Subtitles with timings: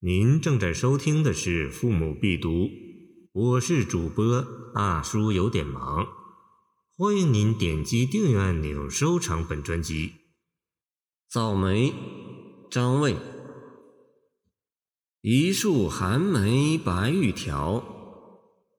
[0.00, 2.50] 您正在收听的是《父母必读》，
[3.32, 6.06] 我是主播大叔，有点忙。
[6.98, 10.12] 欢迎您点击订阅按钮，收藏本专辑。
[11.30, 11.94] 早梅，
[12.70, 13.16] 张卫。
[15.22, 17.82] 一树寒梅白玉条，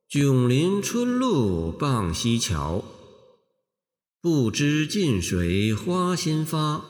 [0.08, 2.86] 迥临春路傍溪桥。
[4.22, 6.86] 不知近水花先发，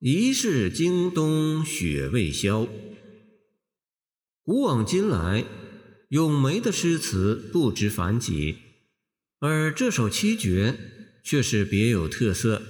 [0.00, 2.66] 疑是经冬雪未消。
[4.50, 5.44] 古往今来，
[6.08, 8.56] 咏梅的诗词不知凡几，
[9.38, 10.76] 而这首七绝
[11.22, 12.60] 却是别有特色，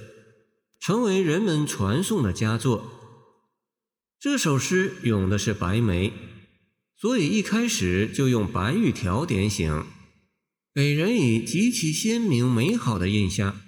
[0.79, 2.87] 成为人们传颂的佳作。
[4.19, 6.13] 这首诗咏的是白梅，
[6.95, 9.83] 所以一开始就用白玉条点醒，
[10.75, 13.59] 给人以极其鲜明美好的印象。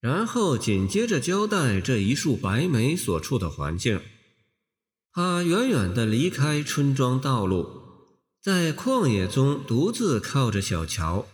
[0.00, 4.00] 然后紧接着交代这一束白梅所处的环境。
[5.12, 7.66] 他远远地离开村庄道路，
[8.40, 11.26] 在旷野中独自靠着小桥，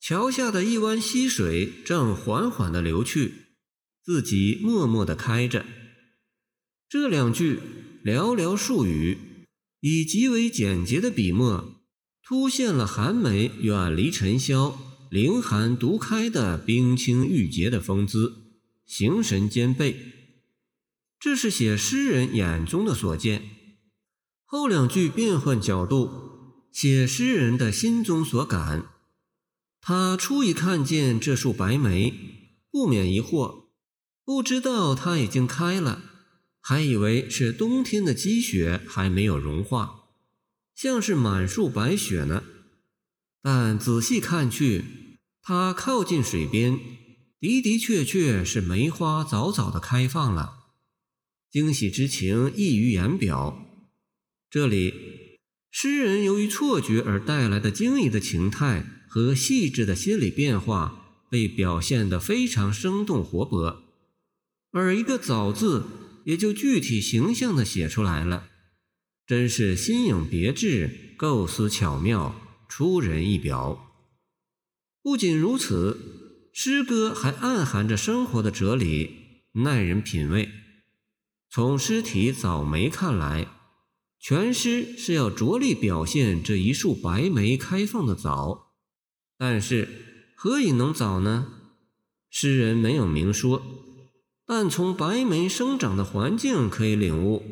[0.00, 3.34] 桥下的一湾溪水正缓缓地流去，
[4.04, 5.64] 自己默默地开着。
[6.88, 7.60] 这两句
[8.04, 9.46] 寥寥数语，
[9.80, 11.80] 以极为简洁的笔墨，
[12.24, 14.76] 凸现了寒梅远离尘嚣、
[15.08, 18.34] 凌寒独开的冰清玉洁的风姿，
[18.84, 20.17] 形神兼备。
[21.20, 23.42] 这是写诗人眼中的所见，
[24.44, 26.08] 后两句变换角度，
[26.72, 28.86] 写诗人的心中所感。
[29.80, 32.14] 他初一看见这束白梅，
[32.70, 33.64] 不免疑惑，
[34.24, 36.02] 不知道它已经开了，
[36.60, 40.04] 还以为是冬天的积雪还没有融化，
[40.76, 42.44] 像是满树白雪呢。
[43.42, 46.78] 但仔细看去，它靠近水边，
[47.40, 50.67] 的的确确是梅花早早的开放了。
[51.50, 53.64] 惊喜之情溢于言表。
[54.50, 54.92] 这里，
[55.70, 63.82] 诗人由于错觉而带来的惊异的情态和细致的心理变化，被表现得非常生动活泼，
[64.72, 65.84] 而一个“早”字
[66.24, 68.48] 也就具体形象地写出来了，
[69.26, 73.86] 真是新颖别致，构思巧妙，出人意表。
[75.02, 80.50] 不仅如此，诗歌还暗含着生活的哲理，耐人品味。
[81.50, 83.48] 从诗体《早梅》看来，
[84.20, 88.74] 全诗是要着力表现这一束白梅开放的早。
[89.38, 91.46] 但是何以能早呢？
[92.28, 93.62] 诗人没有明说，
[94.46, 97.42] 但从白梅生长的环境可以领悟，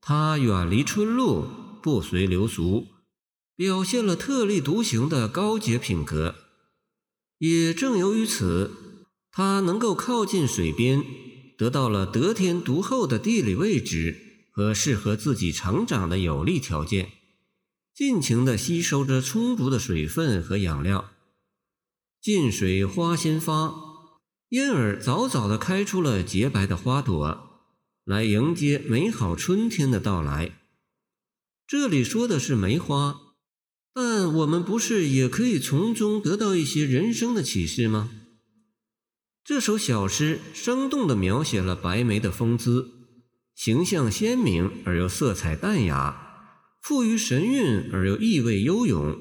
[0.00, 1.44] 它远离春露，
[1.82, 2.86] 不随流俗，
[3.56, 6.36] 表现了特立独行的高洁品格。
[7.38, 8.70] 也正由于此，
[9.32, 11.04] 它能够靠近水边。
[11.56, 17.12] 得到了得天独厚的地理位置和适合自己成长的有利条件，
[17.94, 21.10] 尽情地吸收着充足的水分和养料。
[22.20, 23.74] 近水花先发，
[24.48, 27.68] 因而早早地开出了洁白的花朵，
[28.04, 30.58] 来迎接美好春天的到来。
[31.66, 33.34] 这里说的是梅花，
[33.92, 38.10] 但我们不是也可以从中得到一些人生的启示吗？
[39.44, 42.88] 这首小诗生动地描写了白梅的风姿，
[43.54, 46.16] 形象鲜明而又色彩淡雅，
[46.80, 49.14] 富于神韵而又意味悠永，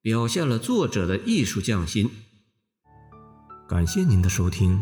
[0.00, 2.08] 表现了作者的艺术匠心。
[3.68, 4.80] 感谢您的收听，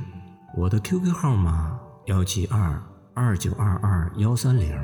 [0.59, 2.79] 我的 QQ 号码幺七二
[3.15, 4.77] 二九二二幺三零，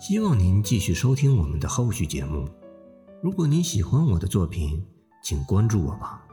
[0.00, 2.50] 希望您继续收听我们的后续节目。
[3.22, 4.84] 如果您喜欢我的作品，
[5.22, 6.25] 请关注我吧。